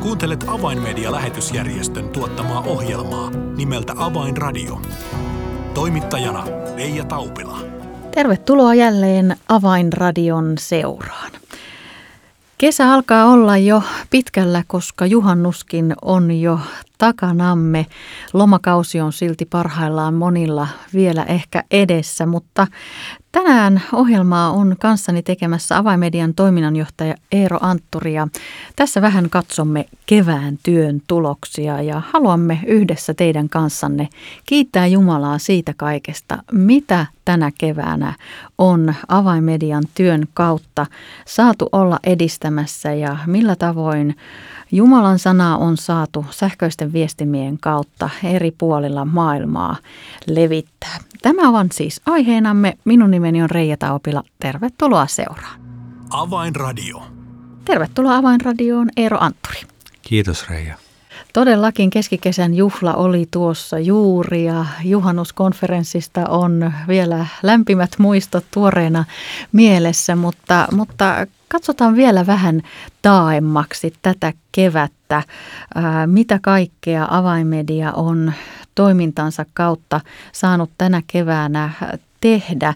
[0.00, 4.80] Kuuntelet Avainmedia-lähetysjärjestön tuottamaa ohjelmaa nimeltä Avainradio.
[5.74, 6.44] Toimittajana
[6.76, 7.58] Leija Taupila.
[8.14, 11.30] Tervetuloa jälleen Avainradion seuraan.
[12.58, 16.60] Kesä alkaa olla jo pitkällä, koska juhannuskin on jo
[16.98, 17.86] takanamme.
[18.32, 22.66] Lomakausi on silti parhaillaan monilla vielä ehkä edessä, mutta
[23.32, 28.28] tänään ohjelmaa on kanssani tekemässä Avaimedian toiminnanjohtaja Eero Antturi ja
[28.76, 34.08] tässä vähän katsomme kevään työn tuloksia ja haluamme yhdessä teidän kanssanne
[34.46, 38.14] kiittää Jumalaa siitä kaikesta, mitä tänä keväänä
[38.58, 40.86] on Avaimedian työn kautta
[41.26, 44.16] saatu olla edistämässä ja millä tavoin
[44.72, 49.76] Jumalan sanaa on saatu sähköisten viestimien kautta eri puolilla maailmaa
[50.26, 50.98] levittää.
[51.22, 52.76] Tämä on siis aiheenamme.
[52.84, 54.22] Minun nimeni on Reija Taupila.
[54.40, 55.60] Tervetuloa seuraan.
[56.10, 57.02] Avainradio.
[57.64, 59.60] Tervetuloa Avainradioon Eero Antturi.
[60.02, 60.74] Kiitos Reija.
[61.32, 69.04] Todellakin keskikesän juhla oli tuossa juuri ja juhannuskonferenssista on vielä lämpimät muistot tuoreena
[69.52, 72.62] mielessä, mutta, mutta katsotaan vielä vähän
[73.02, 75.22] taaemmaksi tätä kevättä.
[76.06, 78.32] Mitä kaikkea avaimedia on
[78.74, 80.00] toimintansa kautta
[80.32, 81.70] saanut tänä keväänä
[82.20, 82.74] tehdä.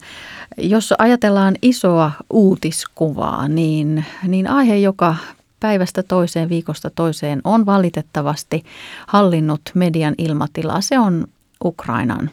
[0.57, 5.17] Jos ajatellaan isoa uutiskuvaa, niin, niin aihe, joka
[5.61, 8.65] päivästä toiseen, viikosta toiseen on valitettavasti
[9.07, 10.81] hallinnut median ilmatilaa.
[10.81, 11.27] Se on
[11.65, 12.31] Ukrainan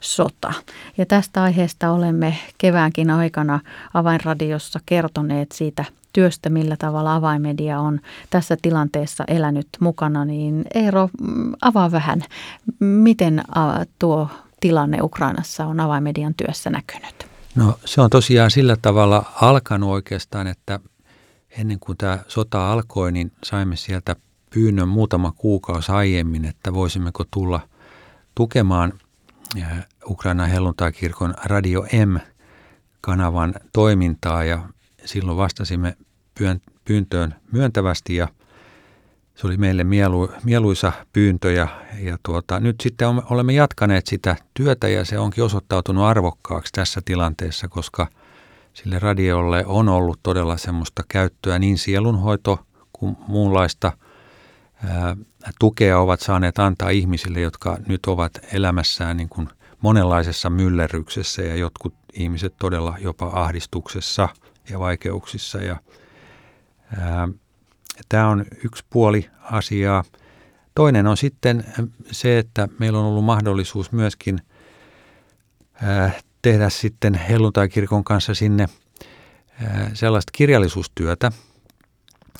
[0.00, 0.52] sota.
[0.98, 3.60] Ja tästä aiheesta olemme keväänkin aikana
[3.94, 8.00] Avainradiossa kertoneet siitä työstä, millä tavalla avaimedia on
[8.30, 11.08] tässä tilanteessa elänyt mukana, niin Eero,
[11.60, 12.22] avaa vähän,
[12.80, 13.42] miten
[13.98, 14.28] tuo
[14.60, 17.33] tilanne Ukrainassa on avaimedian työssä näkynyt?
[17.54, 20.80] No se on tosiaan sillä tavalla alkanut oikeastaan, että
[21.58, 24.16] ennen kuin tämä sota alkoi, niin saimme sieltä
[24.50, 27.60] pyynnön muutama kuukausi aiemmin, että voisimmeko tulla
[28.34, 28.92] tukemaan
[30.06, 34.44] Ukrainan helluntaikirkon Radio M-kanavan toimintaa.
[34.44, 34.68] Ja
[35.04, 35.96] silloin vastasimme
[36.84, 38.28] pyyntöön myöntävästi ja
[39.34, 41.68] se oli meille mielu, mieluisa pyyntö ja,
[41.98, 47.68] ja tuota, nyt sitten olemme jatkaneet sitä työtä ja se onkin osoittautunut arvokkaaksi tässä tilanteessa,
[47.68, 48.06] koska
[48.72, 51.58] sille radiolle on ollut todella semmoista käyttöä.
[51.58, 52.60] Niin sielunhoito
[52.92, 53.92] kuin muunlaista
[54.84, 55.16] ää,
[55.58, 59.48] tukea ovat saaneet antaa ihmisille, jotka nyt ovat elämässään niin kuin
[59.80, 64.28] monenlaisessa myllerryksessä ja jotkut ihmiset todella jopa ahdistuksessa
[64.70, 65.76] ja vaikeuksissa ja
[66.98, 67.28] ää,
[68.08, 70.04] Tämä on yksi puoli asiaa.
[70.74, 71.64] Toinen on sitten
[72.10, 74.40] se, että meillä on ollut mahdollisuus myöskin
[76.42, 78.68] tehdä sitten helluntaikirkon kanssa sinne
[79.94, 81.32] sellaista kirjallisuustyötä.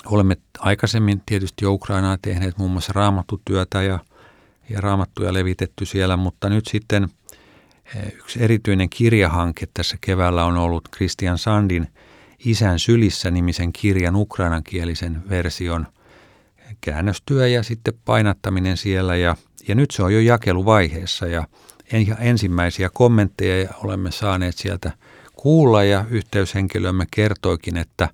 [0.06, 3.98] Olemme aikaisemmin tietysti jo Ukrainaa tehneet muun muassa raamattutyötä ja,
[4.70, 7.08] ja raamattuja levitetty siellä, mutta nyt sitten
[8.16, 11.88] yksi erityinen kirjahanke tässä keväällä on ollut Christian Sandin–
[12.38, 15.86] Isän sylissä nimisen kirjan ukrainankielisen version
[16.80, 19.16] käännöstyö ja sitten painattaminen siellä.
[19.16, 19.36] Ja,
[19.68, 21.46] ja nyt se on jo jakeluvaiheessa ja
[22.18, 24.92] ensimmäisiä kommentteja olemme saaneet sieltä
[25.36, 28.08] kuulla ja yhteyshenkilömme kertoikin, että,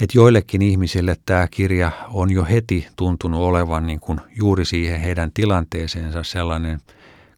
[0.00, 5.30] että joillekin ihmisille tämä kirja on jo heti tuntunut olevan niin kuin juuri siihen heidän
[5.34, 6.80] tilanteeseensa sellainen,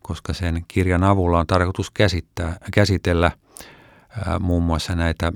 [0.03, 3.31] koska sen kirjan avulla on tarkoitus käsittää, käsitellä
[4.41, 5.33] muun muassa näitä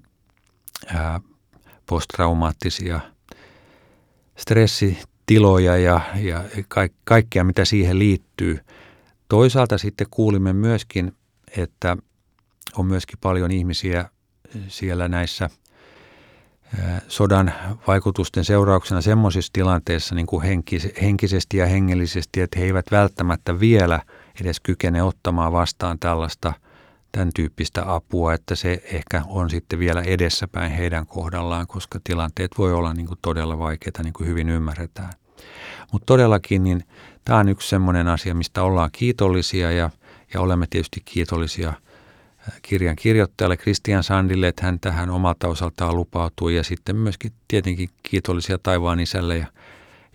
[1.86, 3.00] posttraumaattisia
[4.36, 6.44] stressitiloja ja, ja
[7.04, 8.60] kaikkea, mitä siihen liittyy.
[9.28, 11.12] Toisaalta sitten kuulimme myöskin,
[11.56, 11.96] että
[12.76, 14.10] on myöskin paljon ihmisiä
[14.68, 15.50] siellä näissä
[17.08, 17.52] sodan
[17.86, 20.44] vaikutusten seurauksena semmoisissa tilanteissa niin kuin
[21.02, 24.00] henkisesti ja hengellisesti, että he eivät välttämättä vielä
[24.40, 26.52] edes kykene ottamaan vastaan tällaista–
[27.16, 32.72] tämän tyyppistä apua, että se ehkä on sitten vielä edessäpäin heidän kohdallaan, koska tilanteet voi
[32.72, 35.12] olla niin kuin todella vaikeita, niin kuin hyvin ymmärretään.
[35.92, 36.84] Mutta todellakin niin
[37.24, 39.90] tämä on yksi sellainen asia, mistä ollaan kiitollisia ja,
[40.34, 46.56] ja olemme tietysti kiitollisia äh, kirjan kirjoittajalle Christian Sandille, että hän tähän omalta osaltaan lupautui
[46.56, 49.46] ja sitten myöskin tietenkin kiitollisia taivaan isälle ja,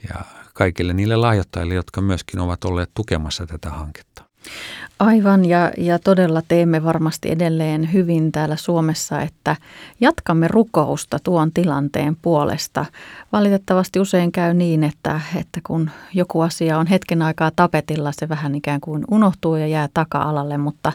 [0.10, 4.31] ja kaikille niille lahjoittajille, jotka myöskin ovat olleet tukemassa tätä hanketta.
[5.02, 9.56] Aivan ja, ja todella teemme varmasti edelleen hyvin täällä Suomessa, että
[10.00, 12.86] jatkamme rukousta tuon tilanteen puolesta.
[13.32, 18.56] Valitettavasti usein käy niin, että, että kun joku asia on hetken aikaa tapetilla, se vähän
[18.56, 20.94] ikään kuin unohtuu ja jää taka-alalle, mutta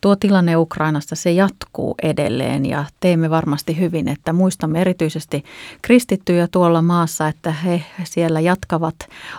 [0.00, 5.44] tuo tilanne Ukrainasta se jatkuu edelleen ja teemme varmasti hyvin, että muistamme erityisesti
[5.82, 8.96] kristittyjä tuolla maassa, että he siellä jatkavat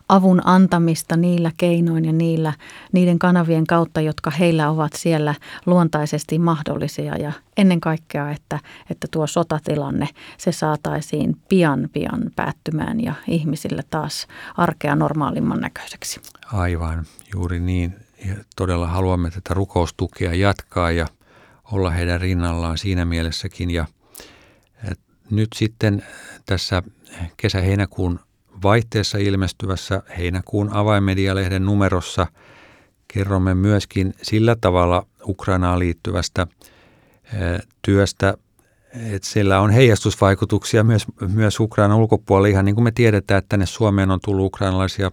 [0.09, 2.53] avun antamista niillä keinoin ja niillä,
[2.91, 5.35] niiden kanavien kautta, jotka heillä ovat siellä
[5.65, 13.13] luontaisesti mahdollisia ja ennen kaikkea, että, että tuo sotatilanne, se saataisiin pian pian päättymään ja
[13.27, 16.21] ihmisille taas arkea normaalimman näköiseksi.
[16.53, 17.95] Aivan, juuri niin.
[18.25, 21.07] Ja todella haluamme tätä rukoustukea jatkaa ja
[21.71, 23.71] olla heidän rinnallaan siinä mielessäkin.
[23.71, 23.85] Ja
[25.31, 26.03] nyt sitten
[26.45, 26.83] tässä
[27.37, 28.19] kesä-heinäkuun
[28.63, 32.27] vaihteessa ilmestyvässä heinäkuun avainmedialehden numerossa
[33.07, 36.47] kerromme myöskin sillä tavalla Ukrainaan liittyvästä
[37.81, 38.37] työstä,
[38.93, 42.47] että sillä on heijastusvaikutuksia myös, myös Ukrainan ulkopuolella.
[42.47, 45.11] Ihan niin kuin me tiedetään, että tänne Suomeen on tullut ukrainalaisia,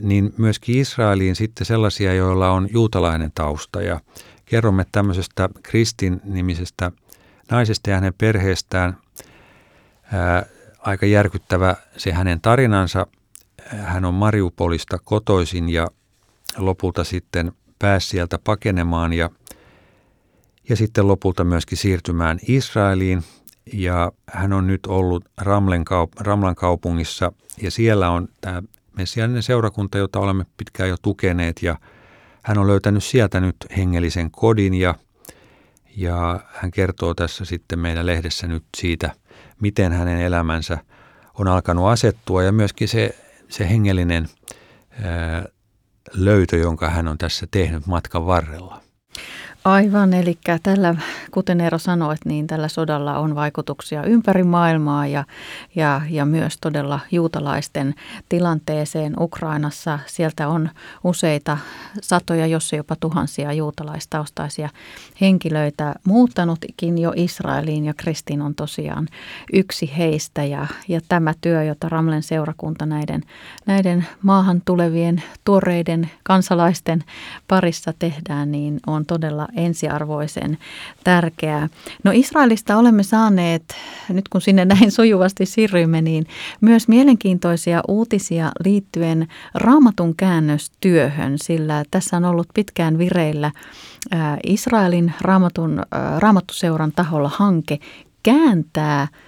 [0.00, 3.82] niin myöskin Israeliin sitten sellaisia, joilla on juutalainen tausta.
[3.82, 4.00] Ja
[4.44, 6.92] kerromme tämmöisestä Kristin nimisestä
[7.50, 8.96] naisesta ja hänen perheestään.
[10.12, 10.46] Ää,
[10.78, 13.06] aika järkyttävä se hänen tarinansa.
[13.66, 15.86] Hän on Mariupolista kotoisin ja
[16.58, 19.30] lopulta sitten pääsi sieltä pakenemaan ja,
[20.68, 23.22] ja sitten lopulta myöskin siirtymään Israeliin.
[23.72, 27.32] Ja hän on nyt ollut Ramlen kaup- Ramlan kaupungissa
[27.62, 28.62] ja siellä on tämä
[28.96, 31.78] messiaaninen seurakunta, jota olemme pitkään jo tukeneet ja
[32.42, 34.94] hän on löytänyt sieltä nyt hengellisen kodin ja,
[35.96, 39.10] ja hän kertoo tässä sitten meidän lehdessä nyt siitä,
[39.60, 40.78] miten hänen elämänsä
[41.38, 43.16] on alkanut asettua ja myöskin se,
[43.48, 44.28] se hengellinen
[45.02, 45.44] ää,
[46.14, 48.80] löytö, jonka hän on tässä tehnyt matkan varrella.
[49.68, 50.94] Aivan, eli tällä,
[51.30, 55.24] kuten Eero sanoit, niin tällä sodalla on vaikutuksia ympäri maailmaa ja,
[55.74, 57.94] ja, ja myös todella juutalaisten
[58.28, 59.98] tilanteeseen Ukrainassa.
[60.06, 60.70] Sieltä on
[61.04, 61.58] useita
[62.00, 64.68] satoja, jos jopa tuhansia juutalaistaustaisia
[65.20, 69.08] henkilöitä muuttanutkin jo Israeliin ja Kristin on tosiaan
[69.52, 70.44] yksi heistä.
[70.44, 73.22] Ja, ja tämä työ, jota Ramlen seurakunta näiden,
[73.66, 77.04] näiden maahan tulevien tuoreiden kansalaisten
[77.48, 80.58] parissa tehdään, niin on todella ensiarvoisen
[81.04, 81.68] tärkeää.
[82.04, 83.76] No Israelista olemme saaneet,
[84.08, 86.26] nyt kun sinne näin sujuvasti siirryimme, niin
[86.60, 93.50] myös mielenkiintoisia uutisia liittyen raamatun käännöstyöhön, sillä tässä on ollut pitkään vireillä
[94.46, 95.82] Israelin raamatun,
[96.18, 97.78] raamattuseuran taholla hanke
[98.22, 99.08] kääntää–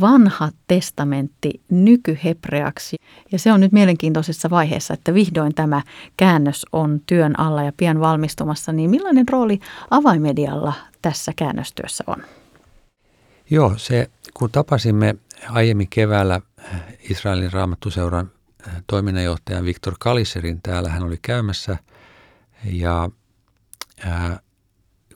[0.00, 2.96] vanha testamentti nykyhebreaksi.
[3.32, 5.82] Ja se on nyt mielenkiintoisessa vaiheessa, että vihdoin tämä
[6.16, 8.72] käännös on työn alla ja pian valmistumassa.
[8.72, 12.16] Niin millainen rooli avaimedialla tässä käännöstyössä on?
[13.50, 15.14] Joo, se kun tapasimme
[15.48, 16.40] aiemmin keväällä
[17.10, 18.30] Israelin raamattuseuran
[18.86, 21.76] toiminnanjohtajan Viktor Kaliserin täällä, hän oli käymässä
[22.64, 23.10] ja
[24.04, 24.40] ää,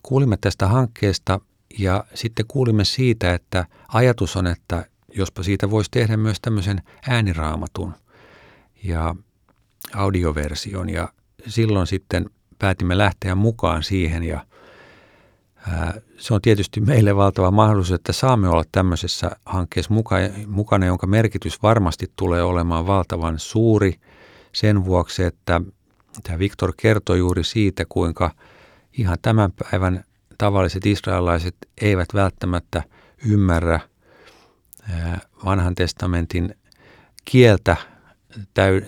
[0.03, 1.41] kuulimme tästä hankkeesta
[1.79, 7.95] ja sitten kuulimme siitä, että ajatus on, että jospa siitä voisi tehdä myös tämmöisen ääniraamatun
[8.85, 9.15] ja
[9.95, 10.89] audioversion.
[10.89, 11.09] Ja
[11.47, 14.47] silloin sitten päätimme lähteä mukaan siihen ja
[16.19, 19.95] se on tietysti meille valtava mahdollisuus, että saamme olla tämmöisessä hankkeessa
[20.47, 23.95] mukana, jonka merkitys varmasti tulee olemaan valtavan suuri
[24.53, 25.61] sen vuoksi, että
[26.23, 28.31] tämä Viktor kertoi juuri siitä, kuinka
[28.99, 30.05] ihan tämän päivän
[30.39, 32.83] tavalliset israelaiset eivät välttämättä
[33.27, 33.81] ymmärrä
[35.45, 36.55] vanhan testamentin
[37.25, 37.77] kieltä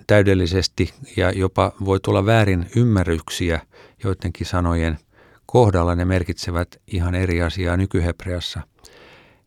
[0.06, 3.61] täydellisesti ja jopa voi tulla väärin ymmärryksiä
[4.04, 4.99] joidenkin sanojen
[5.46, 5.94] kohdalla.
[5.94, 8.61] Ne merkitsevät ihan eri asiaa nykyhebreassa.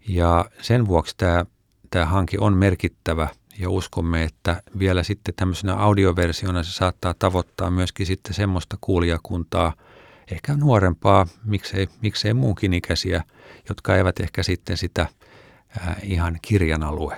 [0.07, 1.45] Ja sen vuoksi tämä,
[1.89, 3.27] tämä hanke on merkittävä
[3.59, 9.73] ja uskomme, että vielä sitten tämmöisenä audioversiona se saattaa tavoittaa myöskin sitten semmoista kuulijakuntaa–
[10.31, 13.23] ehkä nuorempaa, miksei, miksei muunkin ikäisiä,
[13.69, 15.07] jotka eivät ehkä sitten sitä
[16.03, 17.17] ihan kirjan alue.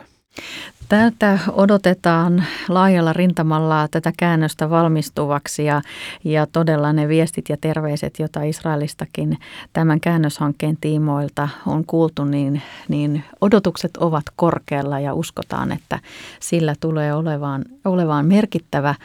[0.93, 5.81] Tätä odotetaan laajalla rintamalla tätä käännöstä valmistuvaksi ja,
[6.23, 9.37] ja todella ne viestit ja terveiset, joita Israelistakin
[9.73, 15.99] tämän käännöshankkeen tiimoilta on kuultu, niin, niin odotukset ovat korkealla ja uskotaan, että
[16.39, 18.95] sillä tulee olevaan, olevaan merkittävä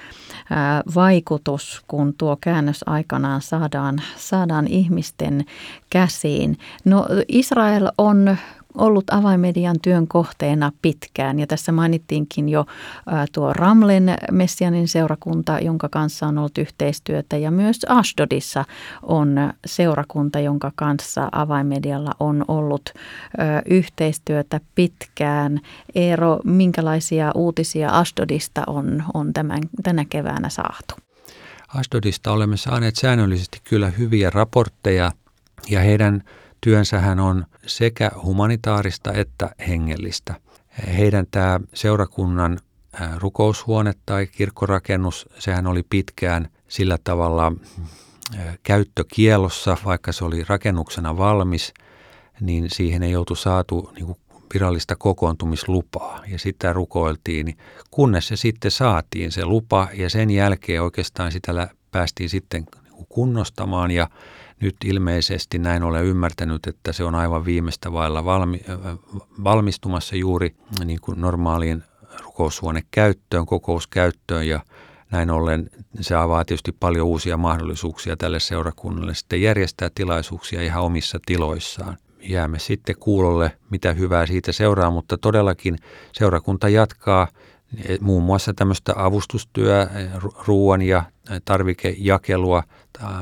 [0.50, 5.44] ää, vaikutus, kun tuo käännös aikanaan saadaan, saadaan ihmisten
[5.90, 6.58] käsiin.
[6.84, 8.36] No Israel on
[8.74, 11.38] ollut avaimedian työn kohteena pitkään.
[11.38, 12.66] Ja tässä mainittiinkin jo
[13.32, 17.36] tuo Ramlen Messianin seurakunta, jonka kanssa on ollut yhteistyötä.
[17.36, 18.64] Ja myös Ashdodissa
[19.02, 22.90] on seurakunta, jonka kanssa avaimedialla on ollut
[23.70, 25.60] yhteistyötä pitkään.
[25.94, 30.94] Eero, minkälaisia uutisia Ashdodista on, on tämän, tänä keväänä saatu?
[31.74, 35.12] Ashdodista olemme saaneet säännöllisesti kyllä hyviä raportteja
[35.70, 36.22] ja heidän
[36.60, 40.34] työnsähän on sekä humanitaarista että hengellistä.
[40.96, 42.58] Heidän tämä seurakunnan
[43.16, 47.52] rukoushuone tai kirkkorakennus, sehän oli pitkään sillä tavalla
[48.62, 51.74] käyttökielossa, vaikka se oli rakennuksena valmis,
[52.40, 54.18] niin siihen ei oltu saatu niin kuin
[54.54, 57.56] virallista kokoontumislupaa ja sitä rukoiltiin,
[57.90, 62.66] kunnes se sitten saatiin se lupa ja sen jälkeen oikeastaan sitä päästiin sitten
[63.08, 64.08] kunnostamaan ja
[64.60, 68.60] nyt ilmeisesti näin olen ymmärtänyt, että se on aivan viimeistä vailla valmi,
[69.44, 71.82] valmistumassa juuri niin kuin normaaliin
[72.22, 74.60] rukoushuonekäyttöön, kokouskäyttöön ja
[75.10, 81.18] näin ollen se avaa tietysti paljon uusia mahdollisuuksia tälle seurakunnalle sitten järjestää tilaisuuksia ihan omissa
[81.26, 81.96] tiloissaan.
[82.22, 85.78] Jäämme sitten kuulolle, mitä hyvää siitä seuraa, mutta todellakin
[86.12, 87.28] seurakunta jatkaa
[88.00, 89.86] muun muassa tämmöistä avustustyö,
[90.46, 91.02] ruoan ja
[91.44, 92.62] tarvikejakelua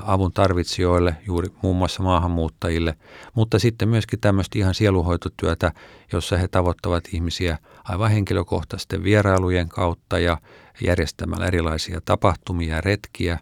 [0.06, 2.96] avun tarvitsijoille, juuri muun muassa maahanmuuttajille,
[3.34, 5.72] mutta sitten myöskin tämmöistä ihan sieluhoitotyötä,
[6.12, 10.38] jossa he tavoittavat ihmisiä aivan henkilökohtaisten vierailujen kautta ja
[10.80, 13.38] järjestämällä erilaisia tapahtumia ja retkiä.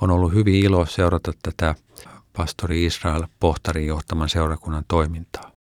[0.00, 1.74] On ollut hyvin ilo seurata tätä
[2.32, 5.52] pastori Israel Pohtarin johtaman seurakunnan toimintaa.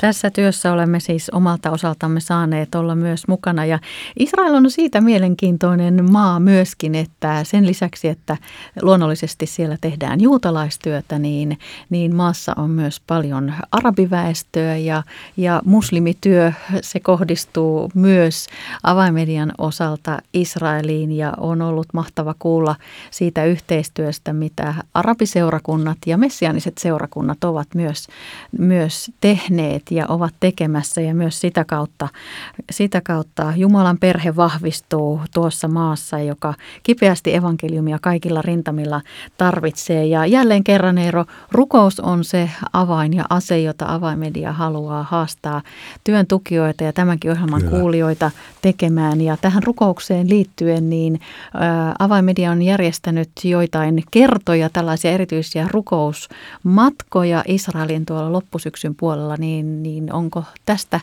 [0.00, 3.64] Tässä työssä olemme siis omalta osaltamme saaneet olla myös mukana.
[3.64, 3.78] Ja
[4.18, 8.36] Israel on siitä mielenkiintoinen maa myöskin, että sen lisäksi, että
[8.82, 11.58] luonnollisesti siellä tehdään juutalaistyötä, niin,
[11.90, 15.02] niin maassa on myös paljon arabiväestöä ja,
[15.36, 16.52] ja muslimityö,
[16.82, 18.46] se kohdistuu myös
[18.82, 21.12] avaimedian osalta Israeliin.
[21.12, 22.76] Ja on ollut mahtava kuulla
[23.10, 28.06] siitä yhteistyöstä, mitä arabiseurakunnat ja messianiset seurakunnat ovat myös,
[28.58, 32.08] myös tehneet ja ovat tekemässä ja myös sitä kautta,
[32.70, 39.00] sitä kautta Jumalan perhe vahvistuu tuossa maassa, joka kipeästi evankeliumia kaikilla rintamilla
[39.36, 40.06] tarvitsee.
[40.06, 45.62] Ja jälleen kerran Eero, rukous on se avain ja ase, jota avaimedia haluaa haastaa
[46.04, 47.78] työn tukijoita ja tämänkin ohjelman Kyllä.
[47.78, 48.30] kuulijoita
[48.62, 49.20] tekemään.
[49.20, 51.20] Ja tähän rukoukseen liittyen niin
[51.98, 60.44] avaimedia on järjestänyt joitain kertoja tällaisia erityisiä rukousmatkoja Israelin tuolla loppusyksyn puolella, niin niin onko
[60.64, 61.00] tästä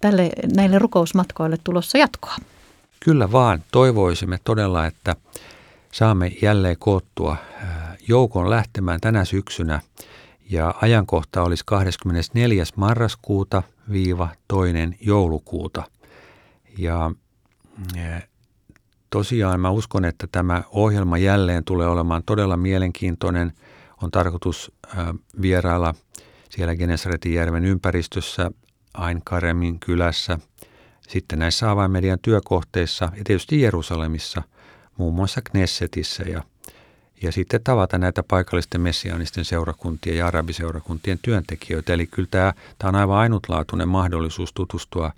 [0.00, 2.36] tälle, näille rukousmatkoille tulossa jatkoa?
[3.04, 3.62] Kyllä vaan.
[3.72, 5.16] Toivoisimme todella, että
[5.92, 7.36] saamme jälleen koottua
[8.08, 9.80] joukon lähtemään tänä syksynä.
[10.50, 12.64] Ja ajankohta olisi 24.
[12.76, 15.82] marraskuuta viiva toinen joulukuuta.
[16.78, 17.10] Ja
[19.10, 23.52] tosiaan mä uskon, että tämä ohjelma jälleen tulee olemaan todella mielenkiintoinen.
[24.02, 24.72] On tarkoitus
[25.42, 25.94] vierailla
[26.56, 28.50] siellä Genesaretin järven ympäristössä,
[28.94, 30.38] Ain Karemin kylässä,
[31.08, 34.42] sitten näissä avainmedian työkohteissa ja tietysti Jerusalemissa,
[34.96, 36.42] muun muassa Knessetissä ja,
[37.22, 41.92] ja sitten tavata näitä paikallisten messiaanisten seurakuntien ja arabiseurakuntien työntekijöitä.
[41.92, 45.12] Eli kyllä tämä, tämä on aivan ainutlaatuinen mahdollisuus tutustua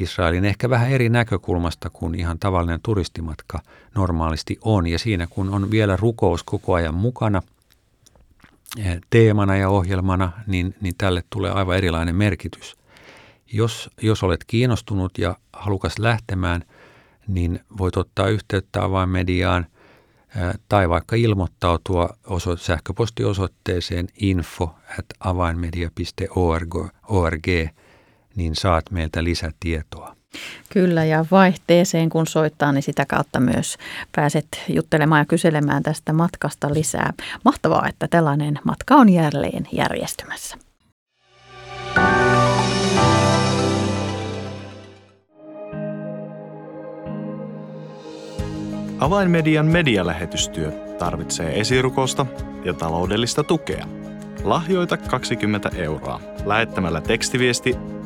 [0.00, 3.58] Israelin ehkä vähän eri näkökulmasta kuin ihan tavallinen turistimatka
[3.94, 4.86] normaalisti on.
[4.86, 7.42] Ja siinä kun on vielä rukous koko ajan mukana–
[9.10, 12.76] teemana ja ohjelmana, niin, niin tälle tulee aivan erilainen merkitys.
[13.52, 16.62] Jos, jos olet kiinnostunut ja halukas lähtemään,
[17.26, 19.66] niin voit ottaa yhteyttä avainmediaan
[20.36, 24.74] eh, tai vaikka ilmoittautua oso- sähköpostiosoitteeseen info
[25.20, 27.46] avainmedia.org,
[28.36, 30.09] niin saat meiltä lisätietoa.
[30.72, 33.76] Kyllä ja vaihteeseen kun soittaa, niin sitä kautta myös
[34.16, 37.12] pääset juttelemaan ja kyselemään tästä matkasta lisää.
[37.44, 40.56] Mahtavaa, että tällainen matka on jälleen järjestymässä.
[48.98, 52.26] Avainmedian medialähetystyö tarvitsee esirukosta
[52.64, 53.86] ja taloudellista tukea.
[54.44, 57.76] Lahjoita 20 euroa lähettämällä tekstiviesti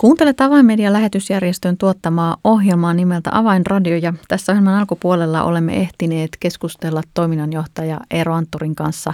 [0.00, 8.00] Kuuntelet Avainmedian lähetysjärjestön tuottamaa ohjelmaa nimeltä Avainradio ja tässä ohjelman alkupuolella olemme ehtineet keskustella toiminnanjohtaja
[8.10, 9.12] Eero Antturin kanssa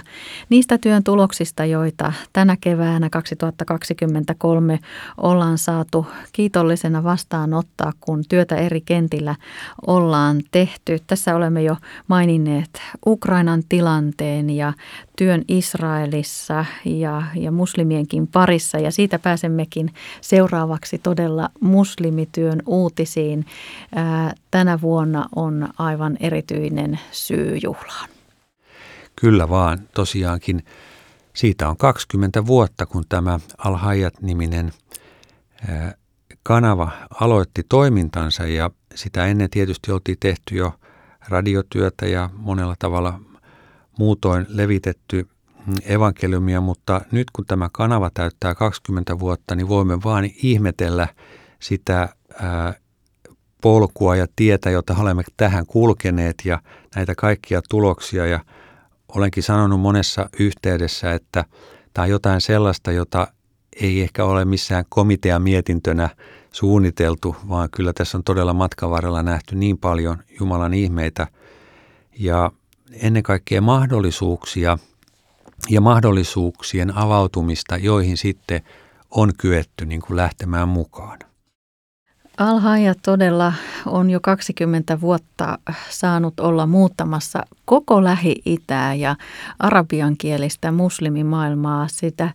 [0.49, 4.79] niistä työn tuloksista, joita tänä keväänä 2023
[5.17, 9.35] ollaan saatu kiitollisena vastaanottaa, kun työtä eri kentillä
[9.87, 10.99] ollaan tehty.
[11.07, 11.75] Tässä olemme jo
[12.07, 14.73] maininneet Ukrainan tilanteen ja
[15.17, 19.91] työn Israelissa ja, ja muslimienkin parissa ja siitä pääsemmekin
[20.77, 23.45] seuraavaksi todella muslimityön uutisiin.
[24.51, 28.09] Tänä vuonna on aivan erityinen syy juhlaan.
[29.15, 30.63] Kyllä vaan, tosiaankin
[31.33, 34.71] siitä on 20 vuotta, kun tämä Alhajat-niminen
[36.43, 40.73] kanava aloitti toimintansa ja sitä ennen tietysti oltiin tehty jo
[41.27, 43.19] radiotyötä ja monella tavalla
[43.99, 45.27] muutoin levitetty
[45.85, 51.07] evankeliumia, mutta nyt kun tämä kanava täyttää 20 vuotta, niin voimme vain ihmetellä
[51.59, 52.09] sitä
[52.41, 52.73] ää,
[53.61, 56.61] polkua ja tietä, jota olemme tähän kulkeneet ja
[56.95, 58.25] näitä kaikkia tuloksia.
[58.25, 58.39] Ja
[59.15, 61.45] olenkin sanonut monessa yhteydessä, että
[61.93, 63.27] tämä on jotain sellaista, jota
[63.81, 66.09] ei ehkä ole missään komiteamietintönä
[66.51, 71.27] suunniteltu, vaan kyllä tässä on todella matkan varrella nähty niin paljon Jumalan ihmeitä.
[72.19, 72.51] Ja
[73.01, 74.77] ennen kaikkea mahdollisuuksia
[75.69, 78.61] ja mahdollisuuksien avautumista, joihin sitten
[79.11, 81.19] on kyetty niin kuin lähtemään mukaan.
[82.37, 83.53] Alhaja todella
[83.85, 85.59] on jo 20 vuotta
[85.89, 89.15] saanut olla muuttamassa koko Lähi-Itää ja
[89.59, 91.87] arabiankielistä muslimimaailmaa.
[91.87, 92.29] Sitä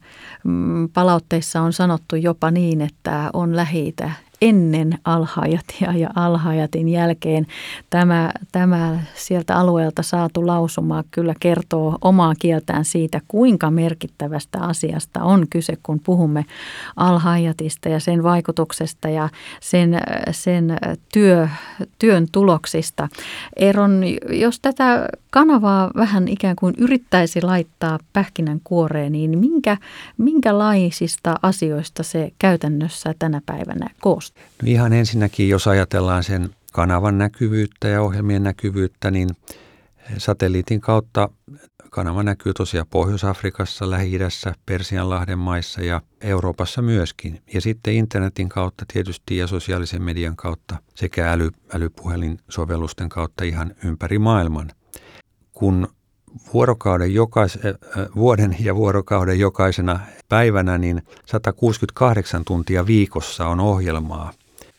[0.44, 3.94] mm, palautteissa on sanottu jopa niin, että on lähi
[4.42, 7.46] ennen alhaajatia ja alhaajatin jälkeen.
[7.90, 15.46] Tämä, tämä sieltä alueelta saatu lausuma kyllä kertoo omaa kieltään siitä, kuinka merkittävästä asiasta on
[15.50, 16.44] kyse, kun puhumme
[16.96, 19.28] alhaajatista ja sen vaikutuksesta ja
[19.60, 20.76] sen, sen
[21.12, 21.48] työ,
[21.98, 23.08] työn tuloksista.
[23.56, 29.76] Eron, jos tätä kanavaa vähän ikään kuin yrittäisi laittaa pähkinän kuoreen, niin minkä,
[30.18, 34.31] minkälaisista asioista se käytännössä tänä päivänä koostuu?
[34.36, 39.28] No ihan ensinnäkin, jos ajatellaan sen kanavan näkyvyyttä ja ohjelmien näkyvyyttä, niin
[40.18, 41.28] satelliitin kautta
[41.90, 47.42] kanava näkyy tosiaan Pohjois-Afrikassa, Lähi-idässä, Persianlahden maissa ja Euroopassa myöskin.
[47.54, 54.18] Ja sitten internetin kautta tietysti ja sosiaalisen median kautta sekä äly, älypuhelinsovellusten kautta ihan ympäri
[54.18, 54.70] maailman.
[55.52, 55.88] Kun
[56.54, 57.58] vuorokauden jokais,
[58.16, 64.32] vuoden ja vuorokauden jokaisena päivänä niin 168 tuntia viikossa on ohjelmaa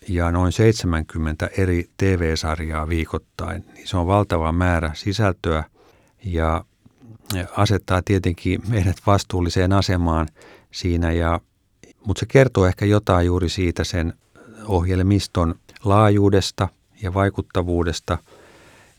[0.07, 3.65] ja noin 70 eri TV-sarjaa viikoittain.
[3.73, 5.63] Niin se on valtava määrä sisältöä
[6.25, 6.65] ja
[7.57, 10.27] asettaa tietenkin meidät vastuulliseen asemaan
[10.71, 11.39] siinä, ja,
[12.05, 14.13] mutta se kertoo ehkä jotain juuri siitä sen
[14.65, 16.67] ohjelmiston laajuudesta
[17.01, 18.17] ja vaikuttavuudesta.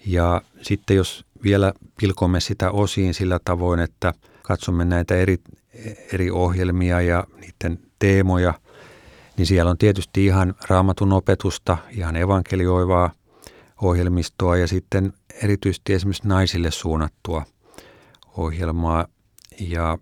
[0.07, 5.39] Ja sitten jos vielä pilkomme sitä osiin sillä tavoin, että katsomme näitä eri,
[6.13, 8.55] eri ohjelmia ja niiden teemoja,
[9.37, 13.11] niin siellä on tietysti ihan raamatun opetusta, ihan evankelioivaa
[13.83, 17.45] ohjelmistoa ja sitten erityisesti esimerkiksi naisille suunnattua
[18.37, 19.07] ohjelmaa.
[19.61, 19.99] Ja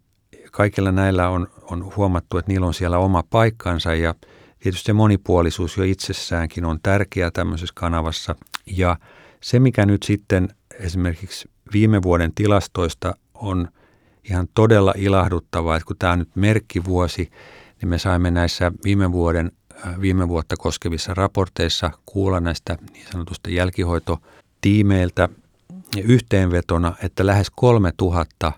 [0.51, 4.15] kaikilla näillä on, on huomattu, että niillä on siellä oma paikkansa ja
[4.59, 8.37] tietysti se monipuolisuus jo itsessäänkin on tärkeää tämmöisessä kanavassa.
[8.67, 8.97] Ja
[9.41, 13.69] se, mikä nyt sitten esimerkiksi viime vuoden tilastoista on
[14.31, 17.31] ihan todella ilahduttavaa, että kun tämä on nyt merkkivuosi,
[17.81, 19.53] niin me saimme näissä viime vuoden
[19.87, 25.29] äh, viime vuotta koskevissa raporteissa kuulla näistä niin sanotusta jälkihoitotiimeiltä
[26.05, 28.53] yhteenvetona, että lähes 3000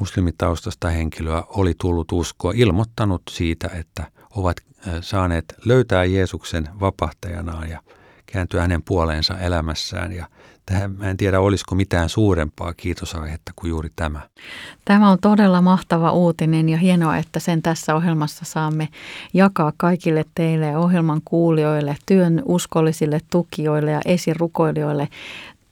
[0.00, 4.56] muslimitaustasta henkilöä oli tullut uskoa, ilmoittanut siitä, että ovat
[4.88, 7.80] äh, saaneet löytää Jeesuksen vapahtajanaan ja
[8.26, 10.12] kääntyä hänen puoleensa elämässään.
[10.12, 10.26] Ja
[10.66, 14.20] tähän, mä en tiedä, olisiko mitään suurempaa kiitosaihetta kuin juuri tämä.
[14.84, 18.88] Tämä on todella mahtava uutinen ja hienoa, että sen tässä ohjelmassa saamme
[19.34, 25.08] jakaa kaikille teille ohjelman kuulijoille, työn uskollisille tukijoille ja esirukoilijoille.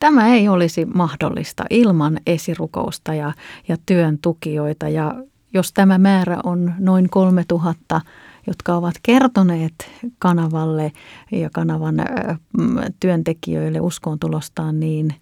[0.01, 3.33] Tämä ei olisi mahdollista ilman esirukousta ja,
[3.69, 5.15] ja työn tukijoita ja
[5.55, 8.01] jos tämä määrä on noin 3000
[8.47, 9.75] jotka ovat kertoneet
[10.19, 10.93] kanavalle
[11.33, 11.95] ja kanavan
[13.01, 15.15] työntekijöille uskoon tulostaan, niin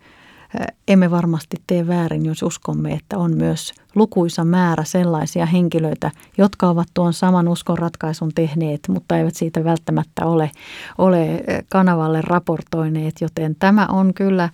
[0.89, 6.89] emme varmasti tee väärin, jos uskomme, että on myös lukuisa määrä sellaisia henkilöitä, jotka ovat
[6.95, 10.51] tuon saman uskonratkaisun tehneet, mutta eivät siitä välttämättä ole,
[10.99, 14.49] ole kanavalle raportoineet, joten tämä on kyllä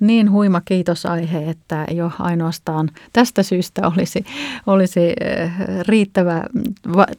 [0.00, 4.24] niin huima kiitosaihe, että jo ainoastaan tästä syystä olisi,
[4.66, 5.50] olisi eh,
[5.88, 6.44] riittävä,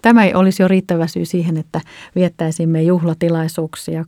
[0.02, 1.82] tämä ei olisi jo riittävä syy siihen, että
[2.16, 4.06] viettäisimme juhlatilaisuuksia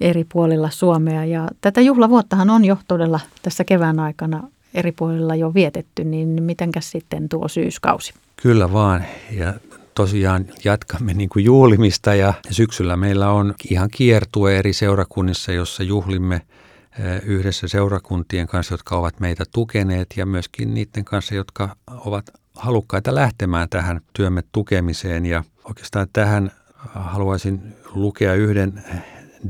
[0.00, 1.24] eri puolilla Suomea.
[1.24, 6.90] Ja tätä juhlavuottahan on jo todella tässä kevään aikana eri puolilla jo vietetty, niin mitenkäs
[6.90, 8.14] sitten tuo syyskausi?
[8.42, 9.04] Kyllä vaan.
[9.30, 9.54] Ja
[9.94, 16.34] tosiaan jatkamme niin kuin juhlimista ja syksyllä meillä on ihan kiertue eri seurakunnissa, jossa juhlimme
[16.34, 23.14] eh, yhdessä seurakuntien kanssa, jotka ovat meitä tukeneet ja myöskin niiden kanssa, jotka ovat halukkaita
[23.14, 25.26] lähtemään tähän työmme tukemiseen.
[25.26, 26.50] Ja oikeastaan tähän
[26.94, 28.84] haluaisin lukea yhden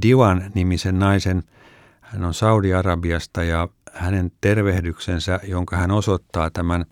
[0.03, 1.43] Divan nimisen naisen.
[2.01, 6.85] Hän on Saudi-Arabiasta ja hänen tervehdyksensä, jonka hän osoittaa tämän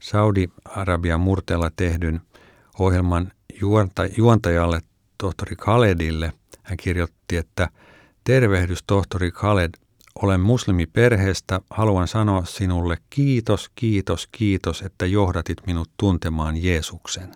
[0.00, 2.20] Saudi-Arabian murteella tehdyn
[2.78, 4.80] ohjelman juonta, juontajalle,
[5.18, 6.32] tohtori Khaledille.
[6.62, 7.68] Hän kirjoitti, että
[8.24, 9.70] tervehdys tohtori Khaled,
[10.14, 17.32] olen muslimiperheestä, haluan sanoa sinulle kiitos, kiitos, kiitos, että johdatit minut tuntemaan Jeesuksen.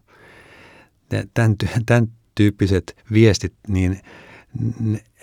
[1.34, 4.00] Tämän, tämän tyyppiset viestit, niin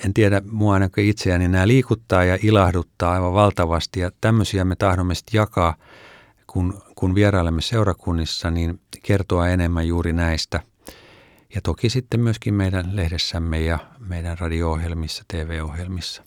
[0.05, 5.15] en tiedä, mua ainakaan itseäni nämä liikuttaa ja ilahduttaa aivan valtavasti ja tämmöisiä me tahdomme
[5.15, 5.75] sitten jakaa,
[6.47, 10.59] kun, kun vierailemme seurakunnissa, niin kertoa enemmän juuri näistä.
[11.55, 16.23] Ja toki sitten myöskin meidän lehdessämme ja meidän radio-ohjelmissa, TV-ohjelmissa.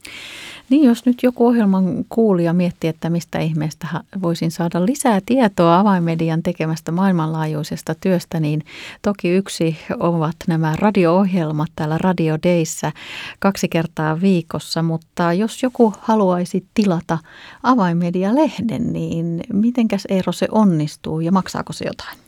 [0.70, 3.86] Niin, jos nyt joku ohjelman kuulija miettii, että mistä ihmeestä
[4.22, 8.64] voisin saada lisää tietoa avaimedian tekemästä maailmanlaajuisesta työstä, niin
[9.02, 12.92] toki yksi ovat nämä radio-ohjelmat täällä Radio Dayssä
[13.38, 17.18] kaksi kertaa viikossa, mutta jos joku haluaisi tilata
[17.62, 22.18] avaimedia-lehden, niin mitenkäs Eero se onnistuu ja maksaako se jotain?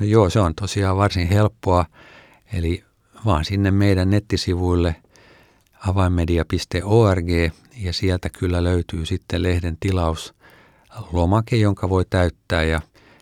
[0.00, 1.84] No joo, se on tosiaan varsin helppoa,
[2.52, 2.84] eli
[3.24, 4.96] vaan sinne meidän nettisivuille–
[5.86, 7.28] avainmedia.org
[7.76, 10.34] ja sieltä kyllä löytyy sitten lehden tilaus
[11.12, 12.80] lomake, jonka voi täyttää ja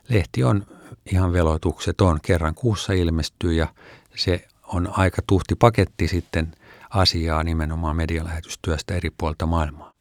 [0.08, 0.66] lehti on
[1.12, 2.18] ihan velotukseton.
[2.22, 3.66] Kerran kuussa ilmestyy ja
[4.16, 6.52] se on aika tuhti paketti sitten
[6.90, 9.92] asiaa nimenomaan medialähetystyöstä eri puolta maailmaa.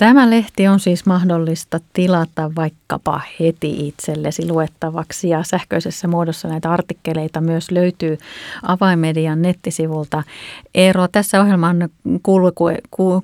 [0.00, 7.40] Tämä lehti on siis mahdollista tilata vaikkapa heti itsellesi luettavaksi ja sähköisessä muodossa näitä artikkeleita
[7.40, 8.18] myös löytyy
[8.62, 10.22] avaimedian nettisivulta.
[10.74, 11.88] Eero, tässä ohjelman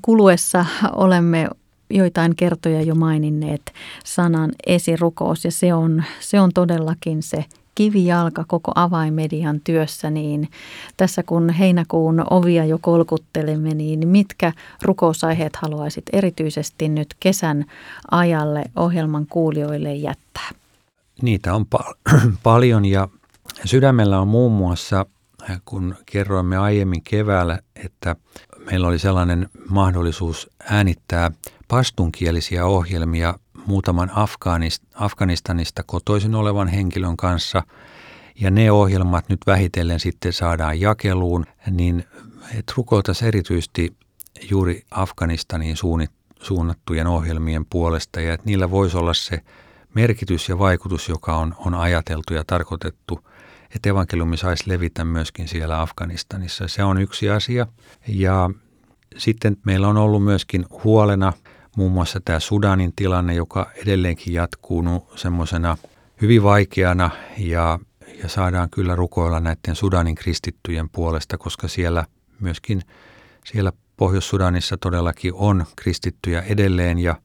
[0.02, 1.48] kuluessa olemme
[1.90, 3.72] joitain kertoja jo maininneet
[4.04, 7.44] sanan esirukous ja se on, se on todellakin se
[7.76, 10.48] kivijalka koko avaimedian työssä, niin
[10.96, 17.64] tässä kun heinäkuun ovia jo kolkuttelemme, niin mitkä rukousaiheet haluaisit erityisesti nyt kesän
[18.10, 20.48] ajalle ohjelman kuulijoille jättää?
[21.22, 21.94] Niitä on pal-
[22.42, 23.08] paljon ja
[23.64, 25.06] sydämellä on muun muassa,
[25.64, 28.16] kun kerroimme aiemmin keväällä, että
[28.70, 31.30] meillä oli sellainen mahdollisuus äänittää
[31.68, 33.34] pastunkielisiä ohjelmia
[33.66, 34.10] muutaman
[34.94, 37.62] Afganistanista kotoisin olevan henkilön kanssa
[38.40, 42.04] ja ne ohjelmat nyt vähitellen sitten saadaan jakeluun, niin
[42.76, 43.96] rukoiltaisiin erityisesti
[44.50, 45.76] juuri Afganistaniin
[46.40, 49.40] suunnattujen ohjelmien puolesta ja että niillä voisi olla se
[49.94, 53.20] merkitys ja vaikutus, joka on, on ajateltu ja tarkoitettu,
[53.74, 56.68] että evankeliumi saisi levitä myöskin siellä Afganistanissa.
[56.68, 57.66] Se on yksi asia.
[58.08, 58.50] Ja
[59.16, 61.32] sitten meillä on ollut myöskin huolena–
[61.76, 65.76] muun muassa tämä Sudanin tilanne, joka edelleenkin jatkuu no, semmoisena
[66.22, 67.78] hyvin vaikeana ja,
[68.22, 72.04] ja saadaan kyllä rukoilla näiden Sudanin kristittyjen puolesta, koska siellä
[72.40, 72.82] myöskin
[73.44, 77.16] siellä Pohjois-Sudanissa todellakin on kristittyjä edelleen ja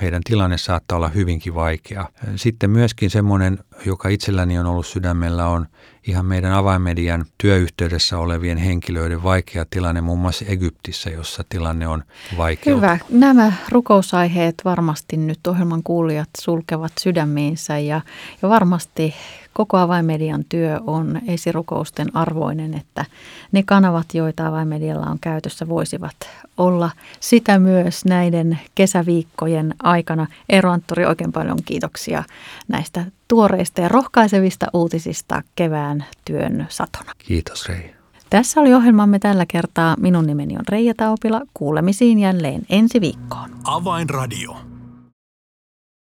[0.00, 2.08] heidän tilanne saattaa olla hyvinkin vaikea.
[2.36, 5.66] Sitten myöskin semmoinen, joka itselläni on ollut sydämellä, on
[6.06, 12.04] ihan meidän avainmedian työyhteydessä olevien henkilöiden vaikea tilanne, muun muassa Egyptissä, jossa tilanne on
[12.36, 12.76] vaikea.
[12.76, 12.98] Hyvä.
[13.10, 18.00] Nämä rukousaiheet varmasti nyt ohjelman kuulijat sulkevat sydämiinsä ja,
[18.42, 19.14] ja varmasti
[19.54, 23.04] koko avaimedian työ on esirukousten arvoinen, että
[23.52, 26.16] ne kanavat, joita avaimedialla on käytössä, voisivat
[26.58, 26.90] olla
[27.20, 30.26] sitä myös näiden kesäviikkojen aikana.
[30.48, 32.24] Eero Anttori, oikein paljon kiitoksia
[32.68, 37.12] näistä tuoreista ja rohkaisevista uutisista kevään työn satona.
[37.18, 37.94] Kiitos Reija.
[38.30, 39.96] Tässä oli ohjelmamme tällä kertaa.
[39.98, 41.40] Minun nimeni on Reija Taupila.
[41.54, 43.50] Kuulemisiin jälleen ensi viikkoon.
[43.64, 44.73] Avainradio.